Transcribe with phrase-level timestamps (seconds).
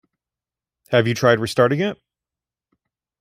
[0.89, 2.01] Have you tried restarting it?